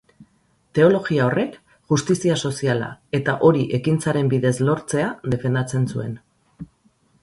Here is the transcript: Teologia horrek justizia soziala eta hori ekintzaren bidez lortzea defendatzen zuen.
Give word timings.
Teologia 0.77 1.27
horrek 1.31 1.59
justizia 1.93 2.39
soziala 2.49 2.89
eta 3.21 3.37
hori 3.51 3.63
ekintzaren 3.81 4.35
bidez 4.35 4.55
lortzea 4.71 5.15
defendatzen 5.37 5.91
zuen. 5.95 6.23